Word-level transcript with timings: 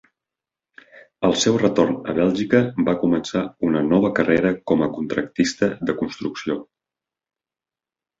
Al 1.27 1.33
seu 1.41 1.57
retorn 1.63 1.91
a 2.13 2.15
Bèlgica 2.19 2.61
va 2.87 2.95
començar 3.03 3.43
una 3.67 3.83
nova 3.89 4.11
carrera 4.21 4.53
com 4.71 4.81
a 4.87 4.89
contractista 4.95 5.69
de 5.91 5.97
construcció. 6.01 6.57